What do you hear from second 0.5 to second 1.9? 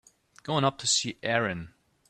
up to see Erin.